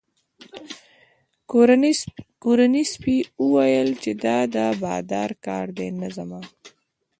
کورني 2.43 2.83
سپي 2.93 3.17
وویل 3.43 3.89
چې 4.03 4.11
دا 4.23 4.37
د 4.55 4.57
بادار 4.83 5.31
کار 5.45 5.65
دی 5.77 5.89
نه 6.01 6.09
زما. 6.15 6.41